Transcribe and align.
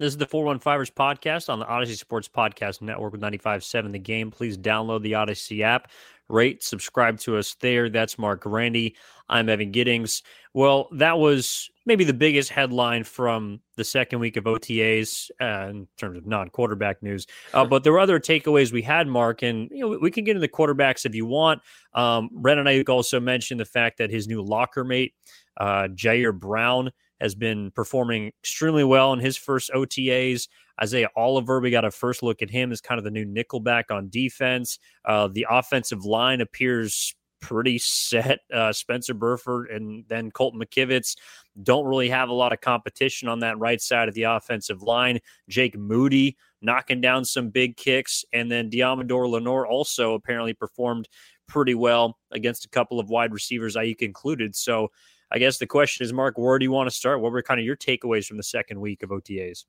This 0.00 0.14
is 0.14 0.16
the 0.16 0.24
415ers 0.24 0.90
podcast 0.90 1.50
on 1.50 1.58
the 1.58 1.66
Audacy 1.66 1.94
Sports 1.94 2.26
Podcast 2.26 2.80
Network 2.80 3.12
with 3.12 3.20
95.7 3.20 3.92
The 3.92 3.98
Game. 3.98 4.30
Please 4.30 4.56
download 4.56 5.02
the 5.02 5.12
Audacy 5.12 5.60
app, 5.60 5.90
rate, 6.30 6.62
subscribe 6.62 7.18
to 7.18 7.36
us 7.36 7.54
there. 7.60 7.90
That's 7.90 8.18
Marc 8.18 8.40
Grandi. 8.40 8.96
I'm 9.28 9.50
Evan 9.50 9.70
Giddings. 9.72 10.22
Well, 10.54 10.88
that 10.92 11.18
was 11.18 11.68
maybe 11.84 12.04
the 12.04 12.14
biggest 12.14 12.48
headline 12.48 13.04
from 13.04 13.60
the 13.76 13.84
second 13.84 14.20
week 14.20 14.38
of 14.38 14.44
OTAs 14.44 15.30
uh, 15.38 15.68
in 15.68 15.86
terms 15.98 16.16
of 16.16 16.26
non-quarterback 16.26 17.02
news. 17.02 17.26
Uh, 17.52 17.66
but 17.66 17.84
there 17.84 17.92
were 17.92 18.00
other 18.00 18.18
takeaways 18.18 18.72
we 18.72 18.80
had, 18.80 19.06
Marc, 19.06 19.42
and 19.42 19.68
you 19.70 19.80
know 19.80 19.98
we 19.98 20.10
can 20.10 20.24
get 20.24 20.30
into 20.30 20.40
the 20.40 20.48
quarterbacks 20.48 21.04
if 21.04 21.14
you 21.14 21.26
want. 21.26 21.60
Um, 21.92 22.30
Brandon 22.32 22.64
Aiyuk 22.64 22.88
also 22.88 23.20
mentioned 23.20 23.60
the 23.60 23.66
fact 23.66 23.98
that 23.98 24.08
his 24.08 24.26
new 24.26 24.40
locker 24.40 24.82
mate, 24.82 25.12
uh, 25.58 25.88
Ji'Ayir 25.88 26.32
Brown, 26.32 26.90
has 27.20 27.34
been 27.34 27.70
performing 27.72 28.28
extremely 28.42 28.84
well 28.84 29.12
in 29.12 29.18
his 29.18 29.36
first 29.36 29.70
OTAs. 29.74 30.48
Isaiah 30.82 31.10
Oliver, 31.16 31.60
we 31.60 31.70
got 31.70 31.84
a 31.84 31.90
first 31.90 32.22
look 32.22 32.42
at 32.42 32.50
him 32.50 32.72
as 32.72 32.80
kind 32.80 32.98
of 32.98 33.04
the 33.04 33.10
new 33.10 33.26
nickelback 33.26 33.84
on 33.90 34.08
defense. 34.08 34.78
Uh, 35.04 35.28
the 35.28 35.46
offensive 35.50 36.04
line 36.04 36.40
appears 36.40 37.14
pretty 37.40 37.78
set. 37.78 38.40
Uh, 38.52 38.72
Spencer 38.72 39.14
Burford 39.14 39.70
and 39.70 40.04
then 40.08 40.30
Colton 40.30 40.60
McKivitz 40.60 41.16
don't 41.62 41.86
really 41.86 42.08
have 42.08 42.28
a 42.28 42.34
lot 42.34 42.52
of 42.52 42.60
competition 42.60 43.28
on 43.28 43.40
that 43.40 43.58
right 43.58 43.80
side 43.80 44.08
of 44.08 44.14
the 44.14 44.24
offensive 44.24 44.82
line. 44.82 45.18
Jake 45.48 45.76
Moody 45.76 46.36
knocking 46.62 47.00
down 47.00 47.24
some 47.24 47.50
big 47.50 47.76
kicks. 47.76 48.24
And 48.32 48.50
then 48.50 48.70
Deommodo 48.70 49.28
Lenoir 49.28 49.66
also 49.66 50.14
apparently 50.14 50.52
performed 50.52 51.08
pretty 51.48 51.74
well 51.74 52.18
against 52.30 52.64
a 52.64 52.68
couple 52.68 53.00
of 53.00 53.10
wide 53.10 53.32
receivers, 53.32 53.76
Aiyuk 53.76 54.02
included. 54.02 54.54
So 54.54 54.90
I 55.30 55.38
guess 55.38 55.58
the 55.58 55.66
question 55.66 56.04
is, 56.04 56.12
Marc, 56.12 56.38
where 56.38 56.58
do 56.58 56.64
you 56.64 56.72
want 56.72 56.88
to 56.88 56.94
start? 56.94 57.20
What 57.20 57.32
were 57.32 57.42
kind 57.42 57.60
of 57.60 57.66
your 57.66 57.76
takeaways 57.76 58.26
from 58.26 58.36
the 58.36 58.42
second 58.42 58.80
week 58.80 59.02
of 59.02 59.10
OTAs? 59.10 59.64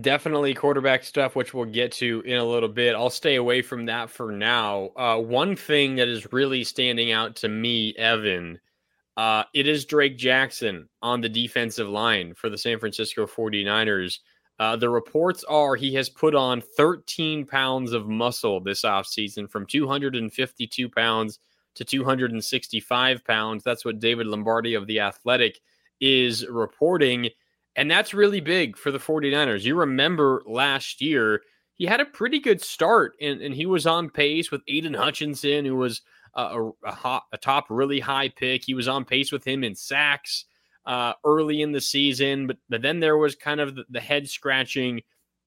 Definitely 0.00 0.54
quarterback 0.54 1.04
stuff, 1.04 1.36
which 1.36 1.54
we'll 1.54 1.66
get 1.66 1.92
to 1.92 2.22
in 2.26 2.38
a 2.38 2.44
little 2.44 2.68
bit. 2.68 2.96
I'll 2.96 3.10
stay 3.10 3.36
away 3.36 3.62
from 3.62 3.86
that 3.86 4.10
for 4.10 4.32
now. 4.32 4.90
Uh, 4.96 5.18
one 5.18 5.54
thing 5.54 5.96
that 5.96 6.08
is 6.08 6.32
really 6.32 6.64
standing 6.64 7.12
out 7.12 7.36
to 7.36 7.48
me, 7.48 7.94
Evan, 7.96 8.58
uh, 9.16 9.44
it 9.54 9.68
is 9.68 9.84
Drake 9.84 10.18
Jackson 10.18 10.88
on 11.02 11.20
the 11.20 11.28
defensive 11.28 11.88
line 11.88 12.34
for 12.34 12.50
the 12.50 12.58
San 12.58 12.80
Francisco 12.80 13.26
49ers. 13.26 14.18
Uh, 14.58 14.74
the 14.74 14.88
reports 14.88 15.44
are 15.44 15.76
he 15.76 15.94
has 15.94 16.08
put 16.08 16.34
on 16.34 16.60
13 16.60 17.46
pounds 17.46 17.92
of 17.92 18.08
muscle 18.08 18.60
this 18.60 18.82
offseason 18.82 19.48
from 19.48 19.66
252 19.66 20.88
pounds 20.88 21.38
to 21.76 21.84
265 21.84 23.24
pounds. 23.24 23.62
That's 23.62 23.84
what 23.84 24.00
David 24.00 24.26
Lombardi 24.26 24.74
of 24.74 24.86
The 24.86 25.00
Athletic 25.00 25.60
is 26.00 26.46
reporting. 26.46 27.30
And 27.76 27.90
that's 27.90 28.14
really 28.14 28.40
big 28.40 28.76
for 28.76 28.90
the 28.90 28.98
49ers. 28.98 29.62
You 29.62 29.74
remember 29.76 30.42
last 30.46 31.00
year, 31.00 31.42
he 31.74 31.84
had 31.84 32.00
a 32.00 32.06
pretty 32.06 32.40
good 32.40 32.62
start 32.62 33.12
and, 33.20 33.40
and 33.42 33.54
he 33.54 33.66
was 33.66 33.86
on 33.86 34.08
pace 34.08 34.50
with 34.50 34.62
Aidan 34.66 34.94
Hutchinson, 34.94 35.64
who 35.64 35.76
was 35.76 36.00
a, 36.34 36.70
a, 36.84 36.92
hot, 36.92 37.24
a 37.32 37.38
top, 37.38 37.66
really 37.68 38.00
high 38.00 38.30
pick. 38.30 38.64
He 38.64 38.74
was 38.74 38.88
on 38.88 39.04
pace 39.04 39.30
with 39.30 39.46
him 39.46 39.62
in 39.62 39.74
sacks 39.74 40.46
uh, 40.86 41.12
early 41.24 41.60
in 41.60 41.72
the 41.72 41.80
season, 41.80 42.46
but, 42.46 42.56
but 42.68 42.80
then 42.80 43.00
there 43.00 43.18
was 43.18 43.34
kind 43.34 43.60
of 43.60 43.74
the, 43.74 43.84
the 43.90 44.00
head 44.00 44.28
scratching, 44.28 45.02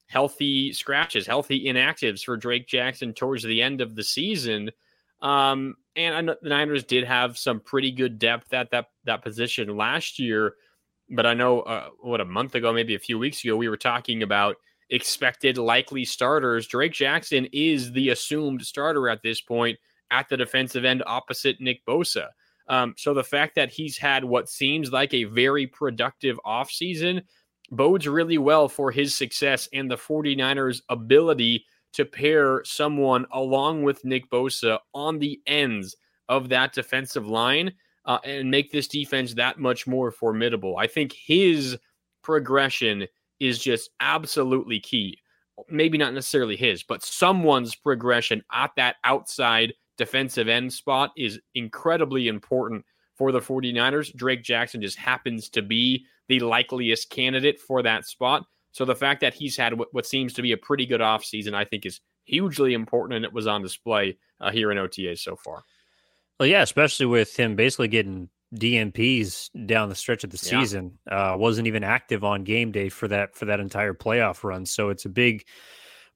healthy 0.08 0.74
scratches, 0.74 1.26
healthy 1.26 1.66
inactives 1.66 2.24
for 2.24 2.38
Drake 2.38 2.68
Jackson 2.68 3.14
towards 3.14 3.44
the 3.44 3.62
end 3.62 3.82
of 3.82 3.96
the 3.96 4.04
season. 4.04 4.70
Um, 5.22 5.76
and 5.96 6.30
the 6.30 6.50
Niners 6.50 6.84
did 6.84 7.04
have 7.04 7.38
some 7.38 7.60
pretty 7.60 7.92
good 7.92 8.20
depth 8.20 8.54
at 8.54 8.72
that 8.72 8.88
that 9.06 9.24
position 9.24 9.76
last 9.76 10.20
year. 10.20 10.54
But 11.10 11.26
I 11.26 11.34
know 11.34 11.62
uh, 11.62 11.90
what 12.02 12.22
a 12.22 12.26
month 12.26 12.56
ago, 12.56 12.72
maybe 12.72 12.96
a 12.96 13.00
few 13.00 13.18
weeks 13.18 13.44
ago, 13.44 13.56
we 13.56 13.68
were 13.68 13.78
talking 13.78 14.24
about 14.24 14.56
expected 14.90 15.58
likely 15.58 16.06
starters. 16.06 16.68
Drake 16.68 16.94
Jackson 16.94 17.48
is 17.52 17.92
the 17.92 18.10
assumed 18.10 18.64
starter 18.66 19.10
at 19.10 19.22
this 19.24 19.42
point 19.42 19.78
at 20.12 20.30
the 20.30 20.38
defensive 20.38 20.86
end 20.86 21.04
opposite 21.06 21.60
Nick 21.60 21.86
Bosa. 21.86 22.28
Um, 22.68 22.94
so 22.98 23.14
the 23.14 23.24
fact 23.24 23.56
that 23.56 23.72
he's 23.72 23.98
had 23.98 24.24
what 24.24 24.48
seems 24.48 24.92
like 24.92 25.14
a 25.14 25.24
very 25.24 25.66
productive 25.66 26.40
offseason 26.46 27.24
bodes 27.72 28.08
really 28.08 28.38
well 28.38 28.70
for 28.70 28.92
his 28.92 29.16
success 29.16 29.68
and 29.74 29.90
the 29.90 29.98
49ers' 29.98 30.82
ability 30.90 31.66
to 31.94 32.06
pair 32.06 32.64
someone 32.64 33.26
along 33.34 33.84
with 33.84 34.06
Nick 34.06 34.30
Bosa 34.30 34.80
on 34.94 35.20
the 35.20 35.42
ends 35.48 35.96
of 36.28 36.50
that 36.50 36.74
defensive 36.74 37.28
line 37.28 37.74
uh, 38.06 38.20
and 38.24 38.50
make 38.50 38.72
this 38.72 38.88
defense 38.88 39.34
that 39.34 39.60
much 39.60 39.88
more 39.88 40.12
formidable. 40.12 40.78
I 40.78 40.88
think 40.88 41.14
his 41.14 41.78
progression 42.22 43.08
is 43.40 43.60
just 43.60 43.90
absolutely 44.00 44.80
key. 44.80 45.18
Maybe 45.70 45.98
not 45.98 46.14
necessarily 46.14 46.56
his, 46.56 46.84
but 46.84 47.04
someone's 47.04 47.76
progression 47.76 48.44
at 48.52 48.72
that 48.78 48.98
outside 49.04 49.74
defensive 49.98 50.48
end 50.48 50.72
spot 50.72 51.12
is 51.18 51.40
incredibly 51.56 52.28
important 52.28 52.86
for 53.16 53.32
the 53.32 53.40
49ers. 53.40 54.16
Drake 54.16 54.44
Jackson 54.44 54.82
just 54.82 54.98
happens 54.98 55.50
to 55.50 55.62
be 55.62 56.06
the 56.30 56.40
likeliest 56.40 57.10
candidate 57.10 57.60
for 57.60 57.84
that 57.84 58.06
spot. 58.06 58.46
So 58.72 58.86
the 58.86 58.96
fact 58.96 59.22
that 59.22 59.34
he's 59.34 59.58
had 59.58 59.78
what, 59.78 59.94
what 59.94 60.06
seems 60.06 60.34
to 60.34 60.42
be 60.42 60.52
a 60.52 60.58
pretty 60.58 60.86
good 60.86 61.02
offseason, 61.02 61.54
I 61.54 61.66
think, 61.66 61.86
is 61.86 62.02
hugely 62.26 62.74
important, 62.74 63.18
and 63.18 63.26
it 63.26 63.34
was 63.34 63.48
on 63.48 63.62
display 63.62 64.18
uh, 64.40 64.52
here 64.52 64.72
in 64.72 64.78
OTA 64.78 65.16
so 65.18 65.36
far. 65.36 65.64
Well, 66.40 66.48
yeah, 66.48 66.62
especially 66.62 67.08
with 67.08 67.36
him 67.36 67.56
basically 67.56 67.90
getting 67.90 68.30
DNPs 68.56 69.50
down 69.68 69.90
the 69.90 69.96
stretch 69.96 70.24
of 70.24 70.30
the 70.30 70.38
season. 70.38 70.98
Yeah. 71.08 71.34
Uh, 71.34 71.38
wasn't 71.38 71.68
even 71.68 71.84
active 71.84 72.24
on 72.24 72.44
game 72.44 72.72
day 72.72 72.90
for 72.90 73.08
that 73.08 73.36
for 73.36 73.46
that 73.46 73.60
entire 73.60 73.94
playoff 73.94 74.44
run. 74.44 74.66
So 74.66 74.90
it's 74.90 75.06
a 75.06 75.10
big 75.10 75.46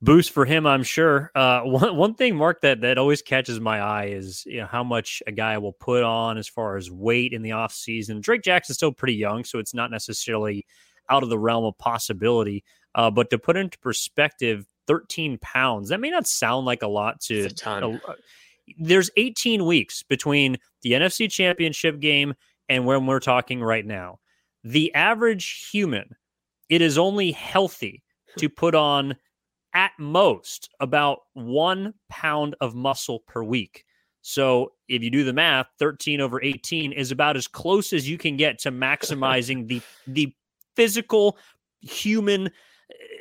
boost 0.02 0.32
for 0.32 0.46
him, 0.46 0.66
I'm 0.66 0.84
sure. 0.84 1.32
Uh, 1.36 1.62
one 1.64 1.96
one 1.96 2.16
thing, 2.16 2.36
Marc, 2.36 2.62
that 2.62 2.82
that 2.82 2.98
always 2.98 3.22
catches 3.22 3.60
my 3.60 3.80
eye 3.80 4.06
is 4.06 4.44
you 4.46 4.62
know, 4.62 4.68
how 4.68 4.84
much 4.84 5.22
a 5.28 5.32
guy 5.32 5.58
will 5.58 5.74
put 5.74 6.04
on 6.04 6.38
as 6.38 6.48
far 6.48 6.78
as 6.78 6.90
weight 6.90 7.34
in 7.34 7.42
the 7.42 7.52
off 7.52 7.74
season. 7.74 8.22
Drake 8.22 8.42
Jackson's 8.42 8.78
still 8.78 8.94
pretty 8.94 9.16
young, 9.16 9.44
so 9.44 9.60
it's 9.60 9.74
not 9.74 9.92
necessarily 9.92 10.66
out 11.10 11.24
of 11.24 11.30
the 11.30 11.40
realm 11.40 11.66
of 11.66 11.78
possibility. 11.78 12.64
Uh, 12.96 13.10
but 13.10 13.30
to 13.30 13.40
put 13.40 13.58
into 13.58 13.78
perspective, 13.80 14.66
13 14.88 15.38
pounds, 15.40 15.90
that 15.90 16.00
may 16.00 16.10
not 16.10 16.28
sound 16.28 16.66
like 16.66 16.84
a 16.84 16.88
lot 16.88 17.22
to. 17.22 17.48
A 18.06 18.12
uh, 18.12 18.16
there's 18.80 19.10
18 19.18 19.66
weeks 19.66 20.04
between 20.04 20.58
the 20.84 20.94
NFC 20.94 21.30
championship 21.30 22.00
game 22.00 22.34
and 22.70 22.86
when 22.86 23.06
we're 23.06 23.20
talking 23.20 23.62
right 23.62 23.86
now. 23.86 24.20
The 24.64 24.94
average 24.96 25.70
human, 25.72 26.16
it 26.70 26.82
is 26.82 26.98
only 26.98 27.32
healthy 27.32 28.04
to 28.38 28.50
put 28.50 28.76
on 28.76 29.16
at 29.74 29.92
most 30.00 30.70
about 30.80 31.20
one 31.34 31.94
pound 32.10 32.56
of 32.62 32.76
muscle 32.76 33.20
per 33.28 33.44
week. 33.44 33.84
So 34.22 34.72
if 34.88 35.04
you 35.04 35.10
do 35.10 35.26
the 35.26 35.34
math, 35.34 35.68
13 35.80 36.22
over 36.22 36.42
18 36.42 36.94
is 36.94 37.12
about 37.12 37.36
as 37.36 37.48
close 37.48 37.92
as 37.92 38.08
you 38.08 38.18
can 38.18 38.38
get 38.38 38.60
to 38.60 38.72
maximizing 38.72 39.68
the 39.68 39.82
the 40.08 40.34
physical 40.76 41.38
human 41.82 42.50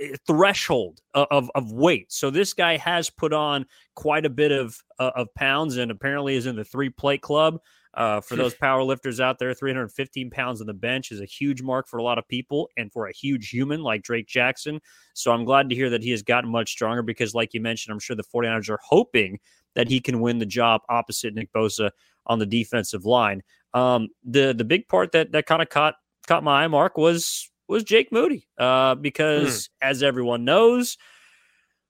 eh, 0.00 0.16
threshold 0.26 1.00
of, 1.14 1.50
of 1.54 1.72
weight. 1.72 2.12
So 2.12 2.30
this 2.30 2.52
guy 2.52 2.76
has 2.76 3.10
put 3.10 3.32
on 3.32 3.66
quite 3.94 4.26
a 4.26 4.30
bit 4.30 4.52
of 4.52 4.76
uh, 4.98 5.12
of 5.16 5.32
pounds 5.34 5.76
and 5.76 5.90
apparently 5.90 6.36
is 6.36 6.46
in 6.46 6.56
the 6.56 6.64
three 6.64 6.90
plate 6.90 7.22
club. 7.22 7.60
Uh, 7.94 8.20
for 8.22 8.36
those 8.36 8.54
power 8.60 8.82
lifters 8.82 9.20
out 9.20 9.38
there, 9.38 9.52
315 9.52 10.30
pounds 10.30 10.60
on 10.60 10.66
the 10.66 10.72
bench 10.72 11.12
is 11.12 11.20
a 11.20 11.26
huge 11.26 11.62
mark 11.62 11.86
for 11.86 11.98
a 11.98 12.02
lot 12.02 12.18
of 12.18 12.26
people 12.26 12.70
and 12.76 12.90
for 12.90 13.06
a 13.06 13.12
huge 13.12 13.50
human 13.50 13.82
like 13.82 14.02
Drake 14.02 14.26
Jackson. 14.26 14.80
So 15.14 15.32
I'm 15.32 15.44
glad 15.44 15.69
to 15.69 15.74
hear 15.74 15.90
that 15.90 16.02
he 16.02 16.10
has 16.10 16.22
gotten 16.22 16.50
much 16.50 16.70
stronger 16.70 17.02
because, 17.02 17.34
like 17.34 17.52
you 17.52 17.60
mentioned, 17.60 17.92
I'm 17.92 18.00
sure 18.00 18.16
the 18.16 18.24
49ers 18.24 18.70
are 18.70 18.80
hoping 18.82 19.38
that 19.74 19.88
he 19.88 20.00
can 20.00 20.20
win 20.20 20.38
the 20.38 20.46
job 20.46 20.82
opposite 20.88 21.34
Nick 21.34 21.52
Bosa 21.52 21.90
on 22.26 22.38
the 22.38 22.46
defensive 22.46 23.04
line. 23.04 23.42
Um, 23.74 24.08
the 24.24 24.52
the 24.52 24.64
big 24.64 24.88
part 24.88 25.12
that 25.12 25.32
that 25.32 25.46
kind 25.46 25.62
of 25.62 25.69
caught 25.69 25.94
caught 26.27 26.44
my 26.44 26.65
eye, 26.65 26.69
Marc, 26.69 26.97
was 26.97 27.50
was 27.69 27.84
Jake 27.84 28.12
Moody. 28.12 28.47
Uh, 28.59 28.94
because 28.94 29.71
hmm. 29.81 29.88
as 29.88 30.03
everyone 30.03 30.44
knows, 30.44 30.99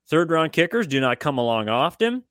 third 0.08 0.30
round 0.30 0.52
kickers 0.52 0.86
do 0.86 1.00
not 1.00 1.20
come 1.20 1.38
along 1.38 1.68
often, 1.68 2.24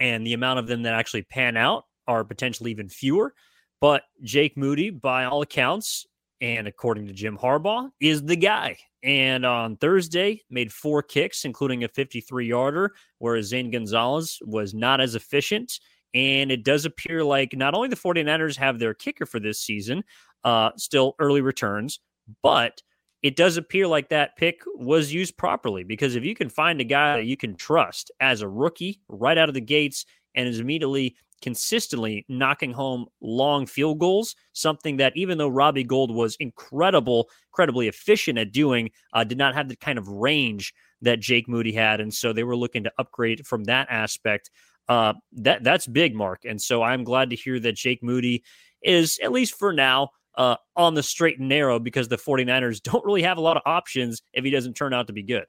and 0.00 0.26
the 0.26 0.34
amount 0.34 0.58
of 0.58 0.66
them 0.66 0.82
that 0.82 0.94
actually 0.94 1.22
pan 1.22 1.56
out 1.56 1.84
are 2.06 2.24
potentially 2.24 2.70
even 2.70 2.88
fewer. 2.88 3.34
But 3.80 4.02
Jake 4.22 4.56
Moody, 4.56 4.90
by 4.90 5.24
all 5.24 5.42
accounts, 5.42 6.06
and 6.40 6.66
according 6.66 7.06
to 7.06 7.12
Jim 7.12 7.36
Harbaugh, 7.36 7.90
is 8.00 8.24
the 8.24 8.36
guy. 8.36 8.78
And 9.02 9.46
on 9.46 9.76
Thursday, 9.76 10.42
made 10.50 10.72
four 10.72 11.02
kicks, 11.02 11.44
including 11.44 11.84
a 11.84 11.88
53 11.88 12.46
yarder, 12.46 12.94
whereas 13.18 13.46
Zane 13.46 13.70
Gonzalez 13.70 14.38
was 14.44 14.74
not 14.74 15.00
as 15.00 15.14
efficient. 15.14 15.78
And 16.14 16.50
it 16.50 16.64
does 16.64 16.84
appear 16.84 17.22
like 17.22 17.56
not 17.56 17.74
only 17.74 17.88
the 17.88 17.96
49ers 17.96 18.56
have 18.56 18.78
their 18.78 18.94
kicker 18.94 19.26
for 19.26 19.38
this 19.38 19.60
season, 19.60 20.02
uh, 20.44 20.70
still 20.76 21.14
early 21.18 21.40
returns, 21.40 22.00
but 22.42 22.82
it 23.22 23.36
does 23.36 23.56
appear 23.56 23.86
like 23.86 24.10
that 24.10 24.36
pick 24.36 24.60
was 24.74 25.12
used 25.12 25.36
properly 25.36 25.82
because 25.82 26.14
if 26.14 26.24
you 26.24 26.34
can 26.34 26.48
find 26.48 26.80
a 26.80 26.84
guy 26.84 27.16
that 27.16 27.26
you 27.26 27.36
can 27.36 27.56
trust 27.56 28.10
as 28.20 28.42
a 28.42 28.48
rookie 28.48 29.00
right 29.08 29.36
out 29.36 29.48
of 29.48 29.54
the 29.54 29.60
gates 29.60 30.06
and 30.34 30.46
is 30.46 30.60
immediately 30.60 31.16
consistently 31.40 32.24
knocking 32.28 32.72
home 32.72 33.06
long 33.20 33.66
field 33.66 33.98
goals, 33.98 34.34
something 34.52 34.96
that 34.96 35.16
even 35.16 35.38
though 35.38 35.48
Robbie 35.48 35.84
Gould 35.84 36.12
was 36.12 36.36
incredible, 36.40 37.28
incredibly 37.52 37.88
efficient 37.88 38.38
at 38.38 38.52
doing, 38.52 38.90
uh, 39.12 39.24
did 39.24 39.38
not 39.38 39.54
have 39.54 39.68
the 39.68 39.76
kind 39.76 39.98
of 39.98 40.08
range 40.08 40.74
that 41.02 41.20
Jake 41.20 41.48
Moody 41.48 41.72
had. 41.72 42.00
And 42.00 42.12
so 42.12 42.32
they 42.32 42.44
were 42.44 42.56
looking 42.56 42.84
to 42.84 42.92
upgrade 42.98 43.46
from 43.46 43.64
that 43.64 43.86
aspect. 43.90 44.50
Uh, 44.88 45.14
that 45.32 45.62
that's 45.62 45.86
big, 45.86 46.14
Marc. 46.14 46.44
And 46.44 46.60
so 46.60 46.82
I'm 46.82 47.04
glad 47.04 47.30
to 47.30 47.36
hear 47.36 47.60
that 47.60 47.76
Jake 47.76 48.02
Moody 48.02 48.42
is, 48.82 49.18
at 49.22 49.32
least 49.32 49.54
for 49.54 49.72
now, 49.72 50.10
uh, 50.38 50.56
on 50.76 50.94
the 50.94 51.02
straight 51.02 51.38
and 51.38 51.48
narrow 51.48 51.78
because 51.78 52.08
the 52.08 52.16
49ers 52.16 52.82
don't 52.82 53.04
really 53.04 53.22
have 53.22 53.36
a 53.36 53.42
lot 53.42 53.58
of 53.58 53.62
options 53.66 54.22
if 54.32 54.44
he 54.44 54.50
doesn't 54.50 54.74
turn 54.74 54.94
out 54.94 55.08
to 55.08 55.12
be 55.12 55.22
good. 55.22 55.44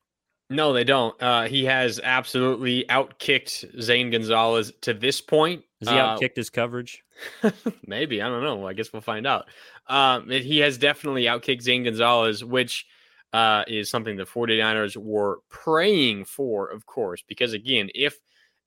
No, 0.51 0.74
they 0.74 0.83
don't. 0.83 1.15
Uh, 1.21 1.44
he 1.44 1.63
has 1.65 2.00
absolutely 2.03 2.83
outkicked 2.89 3.81
Zane 3.81 4.09
Gonzalez 4.09 4.74
to 4.81 4.95
this 4.95 5.21
point. 5.21 5.63
Has 5.80 5.89
he 5.89 5.95
uh, 5.95 6.18
outkicked 6.18 6.36
his 6.36 6.50
coverage? 6.50 7.03
maybe. 7.88 8.19
I 8.19 8.27
don't 8.27 8.44
know. 8.44 8.68
I 8.68 8.74
guess 8.74 8.91
we'll 8.91 9.03
find 9.03 9.27
out. 9.27 9.47
Um, 9.86 10.27
he 10.27 10.57
has 10.59 10.80
definitely 10.80 11.25
outkicked 11.25 11.62
Zane 11.62 11.83
Gonzalez, 11.83 12.44
which 12.44 12.88
uh, 13.31 13.63
is 13.68 13.91
something 13.91 14.18
the 14.18 14.25
49ers 14.25 14.97
were 14.97 15.39
praying 15.50 16.25
for, 16.25 16.68
of 16.68 16.88
course, 16.88 17.24
because 17.27 17.53
again, 17.53 17.91
if 17.94 18.18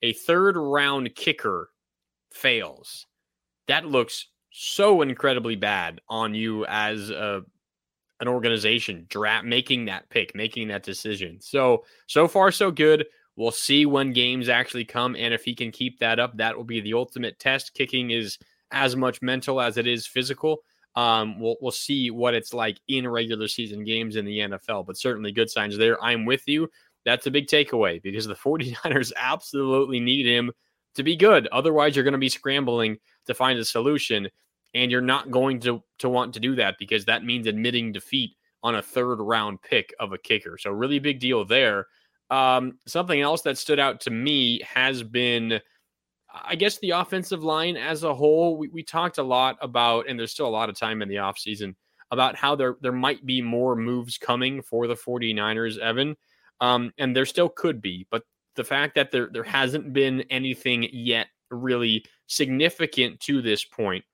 a 0.02 0.12
third 0.12 0.56
round 0.56 1.12
kicker 1.16 1.70
fails, 2.32 3.06
that 3.66 3.86
looks 3.86 4.28
so 4.52 5.02
incredibly 5.02 5.56
bad 5.56 6.00
on 6.08 6.34
you 6.34 6.64
as 6.66 7.10
a 7.10 7.42
an 8.20 8.28
organization 8.28 9.04
draft 9.08 9.44
making 9.44 9.86
that 9.86 10.08
pick, 10.08 10.32
making 10.34 10.68
that 10.68 10.84
decision. 10.84 11.40
So 11.40 11.84
so 12.06 12.28
far 12.28 12.52
so 12.52 12.70
good. 12.70 13.06
We'll 13.34 13.50
see 13.50 13.86
when 13.86 14.12
games 14.12 14.50
actually 14.50 14.84
come, 14.84 15.16
and 15.16 15.32
if 15.32 15.42
he 15.42 15.54
can 15.54 15.72
keep 15.72 15.98
that 15.98 16.20
up, 16.20 16.36
that 16.36 16.56
will 16.56 16.64
be 16.64 16.80
the 16.80 16.92
ultimate 16.92 17.38
test. 17.38 17.72
Kicking 17.74 18.10
is 18.10 18.38
as 18.70 18.94
much 18.94 19.22
mental 19.22 19.60
as 19.60 19.78
it 19.78 19.86
is 19.86 20.06
physical. 20.06 20.58
Um, 20.94 21.40
we'll 21.40 21.56
we'll 21.60 21.70
see 21.70 22.10
what 22.10 22.34
it's 22.34 22.52
like 22.52 22.78
in 22.88 23.08
regular 23.08 23.48
season 23.48 23.84
games 23.84 24.16
in 24.16 24.26
the 24.26 24.38
NFL, 24.38 24.86
but 24.86 24.98
certainly 24.98 25.32
good 25.32 25.50
signs 25.50 25.76
there. 25.78 26.02
I'm 26.04 26.26
with 26.26 26.46
you. 26.46 26.68
That's 27.04 27.26
a 27.26 27.30
big 27.30 27.46
takeaway 27.46 28.00
because 28.02 28.26
the 28.26 28.34
49ers 28.44 29.12
absolutely 29.16 29.98
need 29.98 30.26
him 30.26 30.52
to 30.94 31.02
be 31.02 31.16
good. 31.16 31.48
Otherwise, 31.48 31.96
you're 31.96 32.04
going 32.04 32.12
to 32.12 32.18
be 32.18 32.28
scrambling 32.28 32.98
to 33.26 33.34
find 33.34 33.58
a 33.58 33.64
solution 33.64 34.28
and 34.74 34.90
you're 34.90 35.00
not 35.00 35.30
going 35.30 35.60
to 35.60 35.82
to 35.98 36.08
want 36.08 36.34
to 36.34 36.40
do 36.40 36.54
that 36.56 36.76
because 36.78 37.04
that 37.04 37.24
means 37.24 37.46
admitting 37.46 37.92
defeat 37.92 38.36
on 38.62 38.76
a 38.76 38.82
third 38.82 39.16
round 39.16 39.60
pick 39.62 39.94
of 39.98 40.12
a 40.12 40.18
kicker. 40.18 40.56
So 40.58 40.70
really 40.70 40.98
big 40.98 41.20
deal 41.20 41.44
there. 41.44 41.86
Um, 42.30 42.78
something 42.86 43.20
else 43.20 43.42
that 43.42 43.58
stood 43.58 43.78
out 43.78 44.00
to 44.02 44.10
me 44.10 44.60
has 44.62 45.02
been, 45.02 45.60
I 46.32 46.54
guess, 46.54 46.78
the 46.78 46.90
offensive 46.90 47.44
line 47.44 47.76
as 47.76 48.04
a 48.04 48.14
whole. 48.14 48.56
We, 48.56 48.68
we 48.68 48.82
talked 48.82 49.18
a 49.18 49.22
lot 49.22 49.58
about, 49.60 50.08
and 50.08 50.18
there's 50.18 50.32
still 50.32 50.46
a 50.46 50.48
lot 50.48 50.70
of 50.70 50.78
time 50.78 51.02
in 51.02 51.08
the 51.08 51.16
offseason, 51.16 51.74
about 52.10 52.36
how 52.36 52.54
there 52.54 52.76
there 52.80 52.92
might 52.92 53.26
be 53.26 53.42
more 53.42 53.76
moves 53.76 54.16
coming 54.16 54.62
for 54.62 54.86
the 54.86 54.94
49ers, 54.94 55.78
Evan. 55.78 56.16
Um, 56.60 56.92
and 56.96 57.14
there 57.14 57.26
still 57.26 57.48
could 57.48 57.82
be, 57.82 58.06
but 58.10 58.22
the 58.54 58.64
fact 58.64 58.94
that 58.94 59.10
there 59.10 59.28
there 59.32 59.42
hasn't 59.42 59.92
been 59.92 60.22
anything 60.30 60.88
yet 60.92 61.26
really 61.50 62.04
significant 62.28 63.20
to 63.20 63.42
this 63.42 63.64
point 63.64 64.04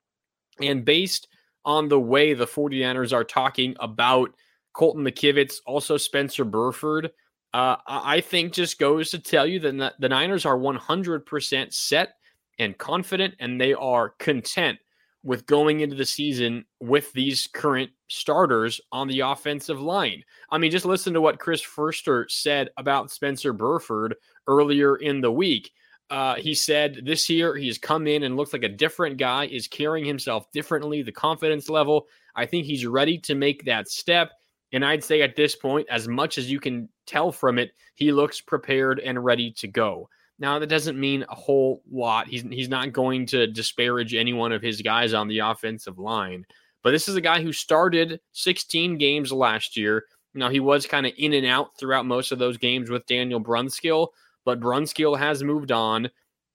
and 0.63 0.85
based 0.85 1.29
on 1.65 1.89
the 1.89 2.01
way 2.01 2.35
the 2.35 2.47
49ers 2.47 3.13
are 3.13 3.25
talking 3.25 3.77
about 3.81 4.35
Colton 4.73 5.05
McKivitz, 5.05 5.57
also 5.67 5.97
Spencer 5.97 6.45
Burford, 6.45 7.11
uh, 7.55 7.77
I 7.87 8.21
think 8.21 8.53
just 8.53 8.79
goes 8.79 9.11
to 9.11 9.19
tell 9.19 9.47
you 9.47 9.59
that 9.61 9.95
the 9.99 10.09
Niners 10.09 10.45
are 10.45 10.59
100% 10.59 11.73
set 11.73 12.15
and 12.59 12.77
confident, 12.77 13.35
and 13.39 13.61
they 13.61 13.75
are 13.75 14.11
content 14.19 14.79
with 15.23 15.47
going 15.47 15.81
into 15.81 15.97
the 15.97 16.05
season 16.05 16.65
with 16.81 17.13
these 17.13 17.49
current 17.49 17.91
starters 18.09 18.81
on 18.93 19.09
the 19.09 19.21
offensive 19.21 19.81
line. 19.81 20.23
I 20.51 20.59
mean, 20.59 20.71
just 20.71 20.85
listen 20.85 21.13
to 21.15 21.21
what 21.21 21.39
Chris 21.39 21.61
Foerster 21.61 22.27
said 22.29 22.71
about 22.77 23.11
Spencer 23.11 23.53
Burford 23.53 24.15
earlier 24.47 24.97
in 24.97 25.21
the 25.21 25.33
week. 25.33 25.73
Uh, 26.11 26.37
he 26.37 26.55
said 26.55 27.01
this 27.05 27.29
year 27.29 27.55
he's 27.55 27.77
come 27.77 28.07
in 28.07 28.23
and 28.23 28.37
looks 28.37 28.53
like 28.53 28.63
a 28.63 28.69
different 28.69 29.19
guy, 29.19 29.47
is 29.47 29.69
carrying 29.69 30.07
himself 30.07 30.51
differently, 30.53 31.03
the 31.03 31.13
confidence 31.13 31.69
level. 31.69 32.07
I 32.35 32.47
think 32.47 32.65
he's 32.65 32.87
ready 32.87 33.19
to 33.19 33.35
make 33.35 33.65
that 33.65 33.89
step. 33.89 34.33
And 34.73 34.85
I'd 34.85 35.05
say 35.05 35.23
at 35.23 35.37
this 35.37 35.57
point, 35.57 35.87
as 35.91 36.09
much 36.09 36.39
as 36.39 36.51
you 36.51 36.61
can 36.61 36.89
tell 37.07 37.33
from 37.33 37.59
it, 37.59 37.73
he 37.95 38.13
looks 38.13 38.41
prepared 38.41 39.01
and 39.01 39.23
ready 39.23 39.51
to 39.53 39.69
go. 39.69 40.09
Now, 40.39 40.59
that 40.59 40.69
doesn't 40.69 40.99
mean 40.99 41.25
a 41.29 41.35
whole 41.35 41.83
lot. 41.91 42.29
He's, 42.29 42.43
he's 42.43 42.69
not 42.69 42.93
going 42.93 43.27
to 43.27 43.47
disparage 43.49 44.15
any 44.15 44.33
one 44.33 44.53
of 44.53 44.63
his 44.63 44.83
guys 44.83 45.13
on 45.13 45.27
the 45.27 45.41
offensive 45.41 45.99
line. 45.99 46.47
But 46.83 46.93
this 46.93 47.09
is 47.09 47.17
a 47.17 47.21
guy 47.21 47.43
who 47.43 47.53
started 47.53 48.21
16 48.33 48.99
games 48.99 49.33
last 49.33 49.77
year. 49.77 50.05
Now, 50.35 50.49
he 50.49 50.61
was 50.61 50.87
kind 50.87 51.07
of 51.07 51.13
in 51.19 51.33
and 51.33 51.47
out 51.47 51.77
throughout 51.79 52.07
most 52.07 52.31
of 52.31 52.39
those 52.39 52.57
games 52.57 52.89
with 52.89 53.07
Daniel 53.07 53.43
Brunskill, 53.43 54.09
but 54.45 54.61
Brunskill 54.61 55.19
has 55.19 55.43
moved 55.43 55.73
on. 55.73 56.11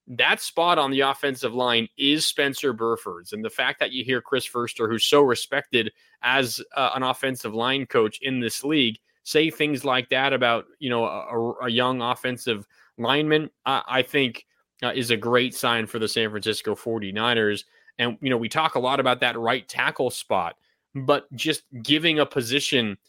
That 0.07 0.41
spot 0.41 0.77
on 0.77 0.91
the 0.91 1.01
offensive 1.01 1.53
line 1.53 1.87
is 1.97 2.25
Spencer 2.25 2.73
Burford's. 2.73 3.33
And 3.33 3.43
the 3.43 3.49
fact 3.49 3.79
that 3.79 3.91
you 3.91 4.03
hear 4.03 4.21
Chris 4.21 4.45
Foerster, 4.45 4.89
who's 4.89 5.05
so 5.05 5.21
respected 5.21 5.91
as 6.21 6.61
uh, 6.75 6.91
an 6.95 7.03
offensive 7.03 7.53
line 7.53 7.85
coach 7.85 8.19
in 8.21 8.39
this 8.39 8.63
league, 8.63 8.97
say 9.23 9.49
things 9.49 9.85
like 9.85 10.09
that 10.09 10.33
about, 10.33 10.65
you 10.79 10.89
know, 10.89 11.05
a, 11.05 11.65
a 11.65 11.69
young 11.69 12.01
offensive 12.01 12.67
lineman, 12.97 13.49
I, 13.65 13.83
I 13.87 14.01
think 14.01 14.45
uh, 14.83 14.91
is 14.93 15.11
a 15.11 15.17
great 15.17 15.55
sign 15.55 15.87
for 15.87 15.99
the 15.99 16.07
San 16.07 16.29
Francisco 16.29 16.75
49ers. 16.75 17.63
And, 17.97 18.17
you 18.21 18.29
know, 18.29 18.37
we 18.37 18.49
talk 18.49 18.75
a 18.75 18.79
lot 18.79 18.99
about 18.99 19.21
that 19.21 19.39
right 19.39 19.65
tackle 19.69 20.09
spot, 20.09 20.55
but 20.93 21.31
just 21.33 21.63
giving 21.81 22.19
a 22.19 22.25
position– 22.25 22.97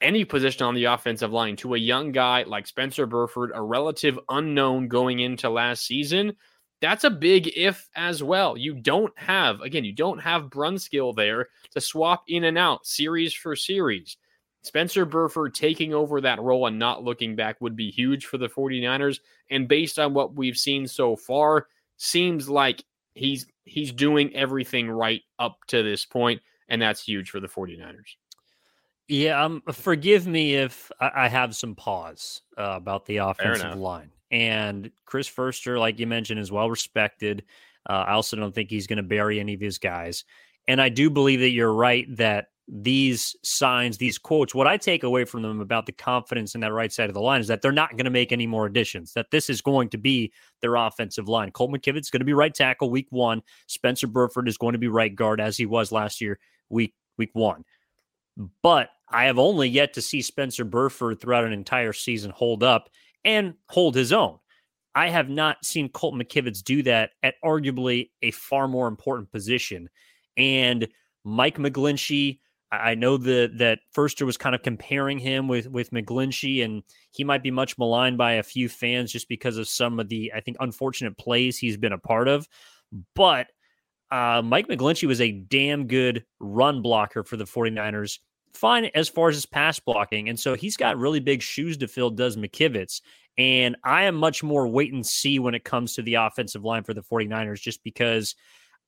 any 0.00 0.24
position 0.24 0.64
on 0.64 0.74
the 0.74 0.84
offensive 0.84 1.32
line 1.32 1.56
to 1.56 1.74
a 1.74 1.78
young 1.78 2.12
guy 2.12 2.44
like 2.44 2.66
Spencer 2.66 3.06
Burford, 3.06 3.52
a 3.54 3.62
relative 3.62 4.18
unknown 4.28 4.88
going 4.88 5.20
into 5.20 5.50
last 5.50 5.86
season, 5.86 6.36
that's 6.80 7.04
a 7.04 7.10
big 7.10 7.50
if 7.54 7.88
as 7.94 8.22
well. 8.22 8.56
You 8.56 8.74
don't 8.74 9.12
have, 9.18 9.60
again, 9.60 9.84
you 9.84 9.94
don't 9.94 10.18
have 10.18 10.44
Brunskill 10.44 11.14
there 11.14 11.48
to 11.72 11.80
swap 11.80 12.24
in 12.28 12.44
and 12.44 12.56
out 12.56 12.86
series 12.86 13.34
for 13.34 13.54
series. 13.54 14.16
Spencer 14.62 15.04
Burford 15.04 15.54
taking 15.54 15.94
over 15.94 16.20
that 16.20 16.40
role 16.40 16.66
and 16.66 16.78
not 16.78 17.02
looking 17.02 17.34
back 17.34 17.60
would 17.60 17.76
be 17.76 17.90
huge 17.90 18.26
for 18.26 18.38
the 18.38 18.48
49ers. 18.48 19.20
And 19.50 19.68
based 19.68 19.98
on 19.98 20.14
what 20.14 20.34
we've 20.34 20.56
seen 20.56 20.86
so 20.86 21.16
far, 21.16 21.66
seems 21.96 22.48
like 22.48 22.82
he's 23.14 23.46
he's 23.64 23.92
doing 23.92 24.34
everything 24.34 24.90
right 24.90 25.22
up 25.38 25.58
to 25.68 25.82
this 25.82 26.04
point, 26.04 26.40
and 26.68 26.80
that's 26.80 27.02
huge 27.02 27.30
for 27.30 27.40
the 27.40 27.48
49ers. 27.48 28.16
Yeah, 29.10 29.44
um, 29.44 29.60
forgive 29.72 30.28
me 30.28 30.54
if 30.54 30.92
I, 31.00 31.10
I 31.24 31.28
have 31.28 31.56
some 31.56 31.74
pause 31.74 32.42
uh, 32.56 32.74
about 32.76 33.06
the 33.06 33.16
offensive 33.16 33.76
line. 33.76 34.12
And 34.30 34.88
Chris 35.04 35.26
Foerster, 35.26 35.80
like 35.80 35.98
you 35.98 36.06
mentioned, 36.06 36.38
is 36.38 36.52
well 36.52 36.70
respected. 36.70 37.42
Uh, 37.88 38.04
I 38.06 38.12
also 38.12 38.36
don't 38.36 38.54
think 38.54 38.70
he's 38.70 38.86
going 38.86 38.98
to 38.98 39.02
bury 39.02 39.40
any 39.40 39.54
of 39.54 39.60
his 39.60 39.78
guys. 39.78 40.24
And 40.68 40.80
I 40.80 40.90
do 40.90 41.10
believe 41.10 41.40
that 41.40 41.50
you're 41.50 41.74
right 41.74 42.06
that 42.18 42.50
these 42.68 43.34
signs, 43.42 43.98
these 43.98 44.16
quotes, 44.16 44.54
what 44.54 44.68
I 44.68 44.76
take 44.76 45.02
away 45.02 45.24
from 45.24 45.42
them 45.42 45.60
about 45.60 45.86
the 45.86 45.92
confidence 45.92 46.54
in 46.54 46.60
that 46.60 46.72
right 46.72 46.92
side 46.92 47.10
of 47.10 47.14
the 47.14 47.20
line 47.20 47.40
is 47.40 47.48
that 47.48 47.62
they're 47.62 47.72
not 47.72 47.90
going 47.90 48.04
to 48.04 48.12
make 48.12 48.30
any 48.30 48.46
more 48.46 48.66
additions, 48.66 49.12
that 49.14 49.32
this 49.32 49.50
is 49.50 49.60
going 49.60 49.88
to 49.88 49.98
be 49.98 50.32
their 50.60 50.76
offensive 50.76 51.26
line. 51.26 51.50
Colt 51.50 51.72
McKivitz 51.72 52.12
going 52.12 52.20
to 52.20 52.24
be 52.24 52.32
right 52.32 52.54
tackle 52.54 52.90
week 52.90 53.08
one. 53.10 53.42
Spencer 53.66 54.06
Burford 54.06 54.46
is 54.46 54.56
going 54.56 54.74
to 54.74 54.78
be 54.78 54.86
right 54.86 55.12
guard 55.12 55.40
as 55.40 55.56
he 55.56 55.66
was 55.66 55.90
last 55.90 56.20
year, 56.20 56.38
week 56.68 56.94
week 57.18 57.30
one. 57.32 57.64
But 58.62 58.90
I 59.10 59.24
have 59.24 59.38
only 59.38 59.68
yet 59.68 59.94
to 59.94 60.02
see 60.02 60.22
Spencer 60.22 60.64
Burford 60.64 61.20
throughout 61.20 61.44
an 61.44 61.52
entire 61.52 61.92
season 61.92 62.30
hold 62.30 62.62
up 62.62 62.88
and 63.24 63.54
hold 63.68 63.94
his 63.94 64.12
own. 64.12 64.38
I 64.94 65.08
have 65.08 65.28
not 65.28 65.64
seen 65.64 65.88
Colt 65.88 66.14
McKivitz 66.14 66.62
do 66.62 66.82
that 66.84 67.10
at 67.22 67.34
arguably 67.44 68.10
a 68.22 68.30
far 68.32 68.68
more 68.68 68.88
important 68.88 69.30
position. 69.30 69.88
And 70.36 70.88
Mike 71.24 71.58
McGlinchey, 71.58 72.40
I 72.72 72.94
know 72.94 73.16
that 73.16 73.58
that 73.58 73.80
Foerster 73.92 74.24
was 74.24 74.36
kind 74.36 74.54
of 74.54 74.62
comparing 74.62 75.18
him 75.18 75.48
with 75.48 75.66
with 75.68 75.90
McGlinchey, 75.90 76.64
and 76.64 76.82
he 77.10 77.24
might 77.24 77.42
be 77.42 77.50
much 77.50 77.78
maligned 77.78 78.16
by 78.16 78.34
a 78.34 78.42
few 78.42 78.68
fans 78.68 79.12
just 79.12 79.28
because 79.28 79.56
of 79.56 79.68
some 79.68 79.98
of 79.98 80.08
the 80.08 80.32
I 80.34 80.40
think 80.40 80.56
unfortunate 80.60 81.18
plays 81.18 81.58
he's 81.58 81.76
been 81.76 81.92
a 81.92 81.98
part 81.98 82.28
of. 82.28 82.48
But 83.14 83.48
uh, 84.10 84.42
Mike 84.44 84.68
McGlinchey 84.68 85.06
was 85.06 85.20
a 85.20 85.32
damn 85.32 85.86
good 85.86 86.24
run 86.40 86.82
blocker 86.82 87.22
for 87.22 87.36
the 87.36 87.44
49ers 87.44 88.18
fine 88.54 88.86
as 88.94 89.08
far 89.08 89.28
as 89.28 89.36
his 89.36 89.46
pass 89.46 89.78
blocking. 89.78 90.28
And 90.28 90.38
so 90.38 90.54
he's 90.54 90.76
got 90.76 90.98
really 90.98 91.20
big 91.20 91.42
shoes 91.42 91.76
to 91.78 91.88
fill, 91.88 92.10
does 92.10 92.36
McKivitz. 92.36 93.00
And 93.38 93.76
I 93.84 94.04
am 94.04 94.16
much 94.16 94.42
more 94.42 94.66
wait 94.66 94.92
and 94.92 95.06
see 95.06 95.38
when 95.38 95.54
it 95.54 95.64
comes 95.64 95.94
to 95.94 96.02
the 96.02 96.14
offensive 96.14 96.64
line 96.64 96.82
for 96.82 96.94
the 96.94 97.02
49ers, 97.02 97.60
just 97.60 97.82
because 97.84 98.34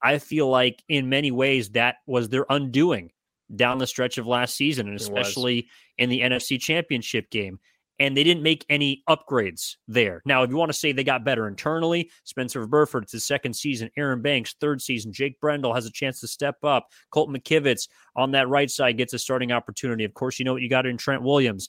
I 0.02 0.18
feel 0.18 0.48
like 0.48 0.82
in 0.88 1.08
many 1.08 1.30
ways 1.30 1.70
that 1.70 1.96
was 2.06 2.28
their 2.28 2.46
undoing 2.50 3.12
down 3.54 3.78
the 3.78 3.86
stretch 3.86 4.18
of 4.18 4.26
last 4.26 4.56
season, 4.56 4.88
and 4.88 4.96
especially 4.96 5.68
in 5.98 6.10
the 6.10 6.20
NFC 6.20 6.60
championship 6.60 7.30
game. 7.30 7.60
And 8.02 8.16
they 8.16 8.24
didn't 8.24 8.42
make 8.42 8.66
any 8.68 9.04
upgrades 9.08 9.76
there. 9.86 10.22
Now, 10.24 10.42
if 10.42 10.50
you 10.50 10.56
want 10.56 10.70
to 10.70 10.76
say 10.76 10.90
they 10.90 11.04
got 11.04 11.24
better 11.24 11.46
internally, 11.46 12.10
Spencer 12.24 12.66
Burford, 12.66 13.04
it's 13.04 13.12
his 13.12 13.24
second 13.24 13.54
season. 13.54 13.90
Aaron 13.96 14.20
Banks, 14.20 14.56
third 14.60 14.82
season. 14.82 15.12
Jake 15.12 15.40
Brendel 15.40 15.72
has 15.72 15.86
a 15.86 15.92
chance 15.92 16.18
to 16.18 16.26
step 16.26 16.56
up. 16.64 16.88
Colton 17.12 17.36
McKivitz 17.36 17.88
on 18.16 18.32
that 18.32 18.48
right 18.48 18.68
side 18.68 18.98
gets 18.98 19.12
a 19.12 19.20
starting 19.20 19.52
opportunity. 19.52 20.02
Of 20.02 20.14
course, 20.14 20.40
you 20.40 20.44
know 20.44 20.52
what 20.52 20.62
you 20.62 20.68
got 20.68 20.84
in 20.84 20.96
Trent 20.96 21.22
Williams. 21.22 21.68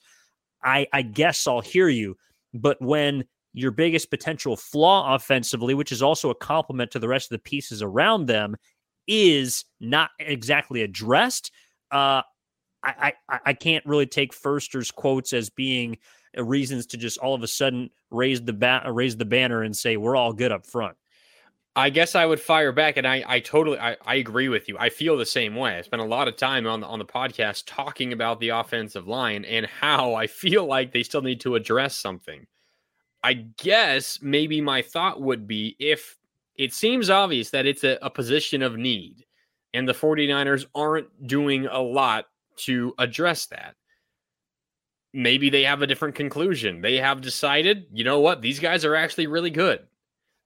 I, 0.64 0.88
I 0.92 1.04
guess 1.04 1.46
I'll 1.46 1.62
hear 1.62 1.88
you, 1.88 2.18
but 2.52 2.82
when 2.82 3.26
your 3.54 3.70
biggest 3.70 4.10
potential 4.10 4.56
flaw 4.56 5.14
offensively, 5.14 5.76
which 5.76 5.92
is 5.92 6.02
also 6.02 6.32
a 6.32 6.36
compliment 6.36 6.90
to 6.92 7.00
the 7.00 7.08
rest 7.08 7.32
of 7.32 7.36
the 7.36 7.44
pieces 7.44 7.84
around 7.84 8.26
them, 8.26 8.56
is 9.08 9.66
not 9.80 10.10
exactly 10.18 10.82
addressed. 10.82 11.52
Uh, 11.92 12.24
I, 12.84 13.14
I, 13.30 13.40
I 13.46 13.54
can't 13.54 13.86
really 13.86 14.06
take 14.08 14.34
Foerster's 14.34 14.92
quotes 14.92 15.32
as 15.32 15.50
being 15.50 15.98
Uh, 16.38 16.44
reasons 16.44 16.86
to 16.88 16.98
just 16.98 17.18
all 17.18 17.34
of 17.34 17.44
a 17.44 17.48
sudden 17.48 17.90
raise 18.12 18.42
the 18.42 18.54
bat, 18.54 18.86
uh, 18.86 18.92
raise 18.92 19.18
the 19.18 19.26
banner 19.26 19.64
and 19.64 19.76
say 19.76 19.98
we're 19.98 20.16
all 20.16 20.34
good 20.34 20.52
up 20.52 20.66
front. 20.66 20.98
I 21.76 21.90
guess 21.90 22.14
I 22.14 22.28
would 22.28 22.40
fire 22.40 22.72
back, 22.72 22.98
and 22.98 23.08
I, 23.08 23.24
I 23.26 23.40
totally, 23.40 23.80
I, 23.80 23.98
I 24.06 24.16
agree 24.16 24.48
with 24.48 24.70
you. 24.70 24.78
I 24.78 24.90
feel 24.90 25.18
the 25.18 25.26
same 25.26 25.56
way. 25.56 25.78
I 25.78 25.82
spent 25.82 26.04
a 26.04 26.06
lot 26.06 26.28
of 26.28 26.38
time 26.38 26.68
on 26.68 26.82
the 26.82 26.88
on 26.88 27.00
the 27.00 27.06
podcast 27.06 27.64
talking 27.66 28.14
about 28.14 28.40
the 28.40 28.50
offensive 28.50 29.08
line 29.08 29.44
and 29.46 29.66
how 29.66 30.14
I 30.14 30.28
feel 30.28 30.66
like 30.66 30.92
they 30.92 31.02
still 31.04 31.24
need 31.24 31.40
to 31.42 31.56
address 31.56 31.96
something. 31.96 32.46
I 33.24 33.34
guess 33.34 34.20
maybe 34.22 34.62
my 34.62 34.82
thought 34.82 35.22
would 35.22 35.48
be 35.48 35.76
if 35.80 36.18
it 36.56 36.74
seems 36.74 37.10
obvious 37.10 37.50
that 37.52 37.66
it's 37.66 37.84
a, 37.84 37.98
a 38.02 38.10
position 38.10 38.62
of 38.62 38.78
need 38.78 39.26
and 39.74 39.88
the 39.88 39.94
49ers 39.94 40.66
aren't 40.76 41.26
doing 41.26 41.66
a 41.66 41.82
lot 41.82 42.26
to 42.58 42.94
address 43.00 43.48
that. 43.48 43.76
Maybe 45.14 45.50
they 45.50 45.64
have 45.64 45.82
a 45.82 45.88
different 45.88 46.16
conclusion. 46.16 46.82
They 46.82 46.98
have 46.98 47.22
decided, 47.22 47.86
you 47.92 48.04
know 48.04 48.20
what, 48.20 48.42
these 48.42 48.60
guys 48.60 48.84
are 48.84 48.96
actually 48.96 49.28
really 49.28 49.52
good. 49.52 49.80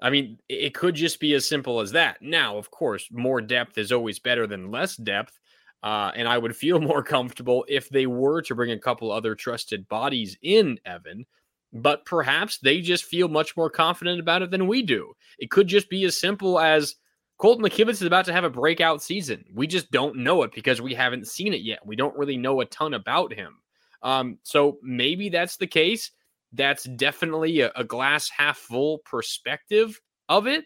I 0.01 0.09
mean, 0.09 0.37
it 0.49 0.73
could 0.73 0.95
just 0.95 1.19
be 1.19 1.33
as 1.33 1.47
simple 1.47 1.79
as 1.79 1.91
that. 1.93 2.21
Now, 2.21 2.57
of 2.57 2.69
course, 2.69 3.07
more 3.11 3.41
depth 3.41 3.77
is 3.77 3.91
always 3.91 4.19
better 4.19 4.45
than 4.45 4.69
less 4.69 4.95
depth. 4.95 5.39
Uh, 5.83 6.11
and 6.15 6.27
I 6.27 6.37
would 6.37 6.55
feel 6.55 6.79
more 6.81 7.01
comfortable 7.01 7.65
if 7.67 7.89
they 7.89 8.07
were 8.07 8.41
to 8.43 8.55
bring 8.55 8.71
a 8.71 8.79
couple 8.79 9.11
other 9.11 9.35
trusted 9.35 9.87
bodies 9.87 10.37
in, 10.41 10.79
Evan 10.85 11.25
but 11.73 12.05
perhaps 12.05 12.57
they 12.57 12.81
just 12.81 13.05
feel 13.05 13.27
much 13.27 13.55
more 13.57 13.69
confident 13.69 14.19
about 14.19 14.41
it 14.41 14.51
than 14.51 14.67
we 14.67 14.81
do. 14.81 15.13
It 15.37 15.51
could 15.51 15.67
just 15.67 15.89
be 15.89 16.05
as 16.05 16.17
simple 16.17 16.59
as 16.59 16.95
Colton 17.37 17.63
McKivitz 17.63 17.89
is 17.89 18.03
about 18.03 18.25
to 18.25 18.33
have 18.33 18.43
a 18.43 18.49
breakout 18.49 19.01
season. 19.01 19.43
We 19.53 19.67
just 19.67 19.91
don't 19.91 20.17
know 20.17 20.43
it 20.43 20.51
because 20.53 20.81
we 20.81 20.93
haven't 20.93 21.27
seen 21.27 21.53
it 21.53 21.61
yet. 21.61 21.85
We 21.85 21.95
don't 21.95 22.17
really 22.17 22.37
know 22.37 22.61
a 22.61 22.65
ton 22.65 22.93
about 22.93 23.33
him. 23.33 23.57
Um, 24.01 24.39
so 24.43 24.77
maybe 24.81 25.29
that's 25.29 25.57
the 25.57 25.67
case. 25.67 26.11
That's 26.53 26.83
definitely 26.83 27.61
a, 27.61 27.71
a, 27.75 27.83
glass 27.83 28.29
half 28.29 28.57
full 28.57 28.99
perspective 28.99 29.99
of 30.29 30.47
it. 30.47 30.65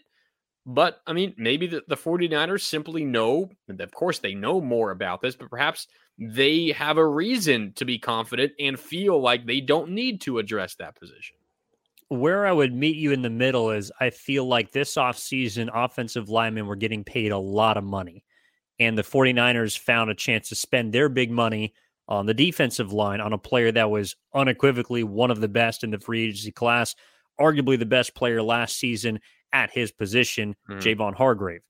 But 0.64 1.00
I 1.06 1.12
mean, 1.12 1.34
maybe 1.36 1.66
the, 1.66 1.82
the 1.88 1.96
49ers 1.96 2.62
simply 2.62 3.04
know, 3.04 3.50
of 3.68 3.92
course, 3.92 4.20
they 4.20 4.34
know 4.34 4.60
more 4.60 4.92
about 4.92 5.20
this, 5.20 5.34
but 5.34 5.50
perhaps 5.50 5.88
they 6.18 6.68
have 6.68 6.98
a 6.98 7.06
reason 7.06 7.72
to 7.76 7.84
be 7.84 7.98
confident 7.98 8.52
and 8.60 8.78
feel 8.78 9.20
like 9.20 9.44
they 9.44 9.60
don't 9.60 9.90
need 9.90 10.20
to 10.22 10.38
address 10.38 10.76
that 10.76 10.98
position. 10.98 11.36
Where 12.08 12.46
I 12.46 12.52
would 12.52 12.74
meet 12.74 12.96
you 12.96 13.12
in 13.12 13.22
the 13.22 13.30
middle 13.30 13.70
is 13.70 13.90
I 13.98 14.10
feel 14.10 14.46
like 14.46 14.70
this 14.70 14.94
offseason, 14.94 15.70
offensive 15.72 16.28
linemen 16.28 16.66
were 16.66 16.76
getting 16.76 17.04
paid 17.04 17.32
a 17.32 17.38
lot 17.38 17.76
of 17.76 17.84
money. 17.84 18.24
And 18.78 18.96
the 18.96 19.02
49ers 19.02 19.78
found 19.78 20.10
a 20.10 20.14
chance 20.14 20.48
to 20.50 20.54
spend 20.54 20.92
their 20.92 21.08
big 21.08 21.30
money 21.30 21.74
on 22.12 22.26
the 22.26 22.34
defensive 22.34 22.92
line 22.92 23.20
on 23.22 23.32
a 23.32 23.38
player 23.38 23.72
that 23.72 23.90
was 23.90 24.14
unequivocally 24.34 25.02
one 25.02 25.30
of 25.30 25.40
the 25.40 25.48
best 25.48 25.82
in 25.82 25.90
the 25.90 25.98
free 25.98 26.24
agency 26.24 26.52
class, 26.52 26.94
arguably 27.40 27.78
the 27.78 27.86
best 27.86 28.14
player 28.14 28.42
last 28.42 28.76
season 28.76 29.18
at 29.54 29.70
his 29.70 29.90
position, 29.90 30.54
mm. 30.68 30.76
Javon 30.76 31.14
Hargrave. 31.14 31.62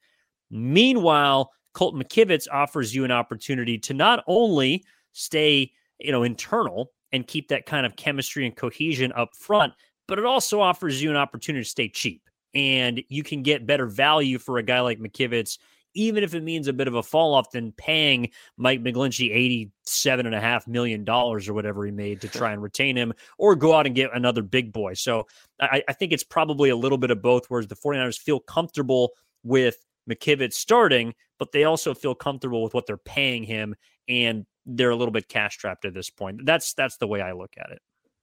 Meanwhile, 0.50 1.50
Colt 1.74 1.94
McKivitz 1.94 2.48
offers 2.50 2.92
you 2.92 3.04
an 3.04 3.12
opportunity 3.12 3.78
to 3.78 3.94
not 3.94 4.24
only 4.26 4.84
stay, 5.12 5.70
you 6.00 6.10
know, 6.10 6.24
internal 6.24 6.90
and 7.12 7.26
keep 7.26 7.48
that 7.48 7.64
kind 7.64 7.86
of 7.86 7.94
chemistry 7.94 8.44
and 8.44 8.56
cohesion 8.56 9.12
up 9.12 9.36
front, 9.36 9.72
but 10.08 10.18
it 10.18 10.24
also 10.24 10.60
offers 10.60 11.00
you 11.00 11.10
an 11.10 11.16
opportunity 11.16 11.62
to 11.62 11.70
stay 11.70 11.88
cheap. 11.88 12.20
And 12.52 13.00
you 13.08 13.22
can 13.22 13.42
get 13.42 13.66
better 13.66 13.86
value 13.86 14.38
for 14.38 14.58
a 14.58 14.62
guy 14.62 14.80
like 14.80 14.98
McKivitz, 14.98 15.58
even 15.94 16.24
if 16.24 16.34
it 16.34 16.42
means 16.42 16.68
a 16.68 16.72
bit 16.72 16.88
of 16.88 16.94
a 16.94 17.02
fall 17.02 17.34
off 17.34 17.50
than 17.50 17.72
paying 17.72 18.30
Mike 18.56 18.82
McGlinchey 18.82 19.70
$87.5 19.86 20.66
million 20.66 21.08
or 21.08 21.38
whatever 21.52 21.84
he 21.84 21.90
made 21.90 22.20
to 22.20 22.28
try 22.28 22.52
and 22.52 22.62
retain 22.62 22.96
him 22.96 23.12
or 23.38 23.54
go 23.54 23.74
out 23.74 23.86
and 23.86 23.94
get 23.94 24.10
another 24.14 24.42
big 24.42 24.72
boy. 24.72 24.94
So 24.94 25.26
I, 25.60 25.82
I 25.88 25.92
think 25.92 26.12
it's 26.12 26.24
probably 26.24 26.70
a 26.70 26.76
little 26.76 26.98
bit 26.98 27.10
of 27.10 27.22
both, 27.22 27.46
whereas 27.48 27.66
the 27.66 27.76
49ers 27.76 28.18
feel 28.18 28.40
comfortable 28.40 29.12
with 29.42 29.84
McKivitz 30.08 30.54
starting, 30.54 31.14
but 31.38 31.52
they 31.52 31.64
also 31.64 31.94
feel 31.94 32.14
comfortable 32.14 32.62
with 32.62 32.74
what 32.74 32.86
they're 32.86 32.96
paying 32.96 33.44
him, 33.44 33.74
and 34.08 34.46
they're 34.66 34.90
a 34.90 34.96
little 34.96 35.12
bit 35.12 35.28
cash 35.28 35.56
trapped 35.56 35.84
at 35.84 35.94
this 35.94 36.10
point. 36.10 36.44
That's 36.44 36.74
that's 36.74 36.96
the 36.96 37.06
way 37.06 37.20
I 37.20 37.32
look 37.32 37.54
at 37.56 37.70
it. 37.70 37.80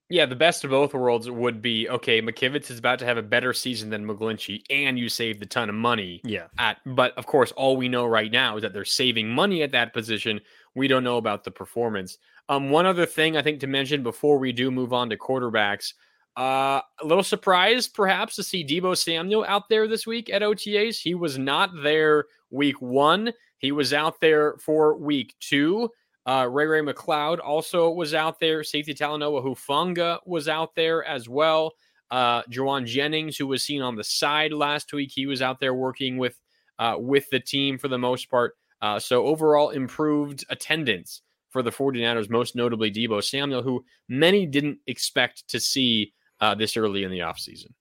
Yeah, 0.10 0.26
the 0.26 0.36
best 0.36 0.64
of 0.64 0.72
both 0.72 0.96
worlds 0.96 1.30
would 1.30 1.62
be 1.62 1.88
okay. 1.88 2.20
McKivitz 2.20 2.72
is 2.72 2.80
about 2.80 2.98
to 3.00 3.06
have 3.06 3.18
a 3.18 3.22
better 3.22 3.54
season 3.54 3.92
than 3.92 4.08
McGlinchey, 4.08 4.64
and 4.72 4.98
you 4.98 5.08
saved 5.08 5.44
a 5.44 5.46
ton 5.46 5.70
of 5.70 5.76
money. 5.76 6.20
Yeah. 6.24 6.48
At 6.58 6.78
but 6.86 7.16
of 7.16 7.28
course, 7.28 7.52
all 7.52 7.78
we 7.78 7.88
know 7.88 8.08
right 8.08 8.32
now 8.32 8.58
is 8.58 8.64
that 8.64 8.74
they're 8.74 8.86
saving 8.86 9.30
money 9.30 9.62
at 9.62 9.72
that 9.74 9.94
position. 9.94 10.42
We 10.74 10.88
don't 10.88 11.04
know 11.04 11.18
about 11.18 11.44
the 11.44 11.52
performance. 11.52 12.18
Um, 12.50 12.72
one 12.72 12.88
other 12.88 13.06
thing 13.06 13.38
I 13.38 13.44
think 13.44 13.60
to 13.60 13.68
mention 13.68 14.02
before 14.02 14.40
we 14.40 14.52
do 14.52 14.72
move 14.72 14.94
on 14.94 15.12
to 15.12 15.18
quarterbacks. 15.18 15.94
Uh, 16.36 16.82
a 17.02 17.06
little 17.06 17.24
surprised, 17.24 17.94
perhaps, 17.94 18.36
to 18.38 18.44
see 18.44 18.66
Deebo 18.66 18.98
Samuel 18.98 19.46
out 19.48 19.70
there 19.70 19.88
this 19.88 20.08
week 20.08 20.30
at 20.32 20.42
OTAs. 20.42 21.00
He 21.00 21.14
was 21.14 21.38
not 21.38 21.70
there 21.84 22.26
week 22.50 22.82
one. 22.82 23.34
He 23.60 23.72
was 23.72 23.94
out 23.94 24.22
there 24.22 24.56
for 24.58 24.98
week 24.98 25.36
two. 25.40 25.92
Uh, 26.30 26.46
Ray 26.46 26.68
Ray 26.68 26.82
McCloud 26.82 27.40
also 27.44 27.90
was 27.90 28.14
out 28.14 28.40
there. 28.40 28.64
Safety 28.64 28.94
Talanoa 28.94 29.44
Hufanga 29.44 30.20
was 30.28 30.48
out 30.48 30.76
there 30.76 31.04
as 31.04 31.28
well. 31.28 31.74
Uh, 32.12 32.44
Jauan 32.44 32.86
Jennings, 32.86 33.36
who 33.36 33.48
was 33.48 33.64
seen 33.64 33.82
on 33.82 33.96
the 33.96 34.04
side 34.04 34.54
last 34.54 34.94
week, 34.94 35.10
he 35.12 35.26
was 35.26 35.42
out 35.42 35.60
there 35.60 35.74
working 35.74 36.20
with 36.20 36.40
uh, 36.78 36.98
with 37.00 37.28
the 37.32 37.40
team 37.40 37.80
for 37.80 37.88
the 37.88 37.98
most 37.98 38.30
part. 38.30 38.54
Uh, 38.80 39.00
so 39.00 39.26
overall, 39.26 39.72
improved 39.72 40.46
attendance 40.52 41.24
for 41.50 41.64
the 41.64 41.72
49ers, 41.72 42.30
most 42.30 42.56
notably 42.56 42.92
Deebo 42.92 43.24
Samuel, 43.24 43.64
who 43.64 43.84
many 44.08 44.46
didn't 44.46 44.78
expect 44.86 45.48
to 45.48 45.60
see 45.60 46.14
uh, 46.42 46.54
this 46.54 46.78
early 46.78 47.06
in 47.06 47.10
the 47.10 47.20
offseason. 47.20 47.72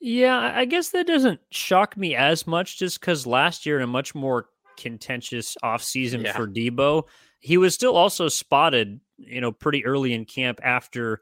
Yeah, 0.00 0.52
I 0.54 0.64
guess 0.64 0.88
that 0.90 1.06
doesn't 1.06 1.40
shock 1.50 1.94
me 1.94 2.16
as 2.16 2.46
much 2.46 2.78
just 2.78 3.00
because 3.00 3.26
last 3.26 3.66
year 3.66 3.76
in 3.76 3.82
a 3.82 3.86
much 3.86 4.14
more 4.14 4.48
contentious 4.78 5.56
offseason 5.62 6.24
yeah. 6.24 6.32
for 6.32 6.46
Deebo, 6.46 7.04
he 7.46 7.58
was 7.58 7.74
still 7.74 7.94
also 7.96 8.28
spotted, 8.28 8.98
you 9.18 9.40
know, 9.40 9.52
pretty 9.52 9.86
early 9.86 10.12
in 10.12 10.24
camp 10.24 10.58
after 10.64 11.20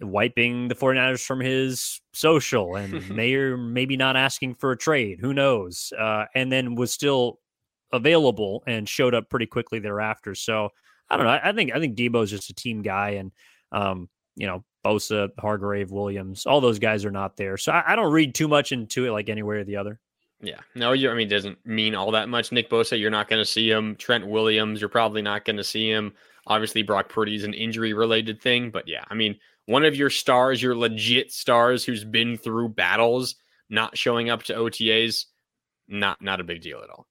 wiping 0.00 0.68
the 0.68 0.74
49ers 0.74 1.22
from 1.22 1.40
his 1.40 2.00
social 2.14 2.74
and 2.74 3.10
may 3.14 3.34
or 3.34 3.58
maybe 3.58 3.98
not 3.98 4.16
asking 4.16 4.54
for 4.54 4.72
a 4.72 4.78
trade. 4.78 5.18
Who 5.20 5.34
knows? 5.34 5.92
Uh, 5.98 6.24
and 6.34 6.50
then 6.50 6.74
was 6.74 6.90
still 6.90 7.38
available 7.92 8.64
and 8.66 8.88
showed 8.88 9.14
up 9.14 9.28
pretty 9.28 9.44
quickly 9.44 9.78
thereafter. 9.78 10.34
So 10.34 10.70
I 11.10 11.18
don't 11.18 11.26
know. 11.26 11.32
I, 11.32 11.50
I 11.50 11.52
think 11.52 11.70
I 11.74 11.80
think 11.80 11.98
Deebo's 11.98 12.30
just 12.30 12.48
a 12.48 12.54
team 12.54 12.80
guy 12.80 13.10
and 13.10 13.30
um, 13.72 14.08
you 14.36 14.46
know, 14.46 14.64
Bosa, 14.86 15.28
Hargrave, 15.38 15.90
Williams, 15.90 16.46
all 16.46 16.62
those 16.62 16.78
guys 16.78 17.04
are 17.04 17.10
not 17.10 17.36
there. 17.36 17.58
So 17.58 17.72
I, 17.72 17.92
I 17.92 17.96
don't 17.96 18.10
read 18.10 18.34
too 18.34 18.48
much 18.48 18.72
into 18.72 19.04
it 19.04 19.10
like 19.10 19.28
anywhere 19.28 19.58
or 19.58 19.64
the 19.64 19.76
other. 19.76 20.00
Yeah. 20.40 20.60
No, 20.74 20.92
you 20.92 21.10
I 21.10 21.14
mean, 21.14 21.28
doesn't 21.28 21.64
mean 21.64 21.94
all 21.94 22.10
that 22.12 22.28
much. 22.28 22.52
Nick 22.52 22.68
Bosa, 22.68 22.98
you're 22.98 23.10
not 23.10 23.28
going 23.28 23.40
to 23.40 23.50
see 23.50 23.70
him. 23.70 23.96
Trent 23.96 24.26
Williams, 24.26 24.80
you're 24.80 24.88
probably 24.88 25.22
not 25.22 25.44
going 25.44 25.56
to 25.56 25.64
see 25.64 25.90
him. 25.90 26.12
Obviously, 26.46 26.82
Brock 26.82 27.08
Purdy 27.08 27.34
is 27.34 27.44
an 27.44 27.54
injury 27.54 27.92
related 27.92 28.40
thing. 28.40 28.70
But 28.70 28.86
yeah, 28.86 29.04
I 29.08 29.14
mean, 29.14 29.38
one 29.64 29.84
of 29.84 29.96
your 29.96 30.10
stars, 30.10 30.62
your 30.62 30.76
legit 30.76 31.32
stars 31.32 31.84
who's 31.84 32.04
been 32.04 32.36
through 32.36 32.70
battles, 32.70 33.36
not 33.68 33.96
showing 33.96 34.30
up 34.30 34.44
to 34.44 34.54
OTAs, 34.54 35.24
not 35.88 36.20
not 36.20 36.40
a 36.40 36.44
big 36.44 36.62
deal 36.62 36.80
at 36.82 36.90
all. 36.90 37.06